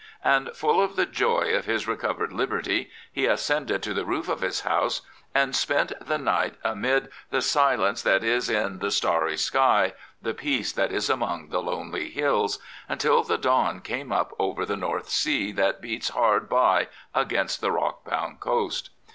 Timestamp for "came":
13.79-14.11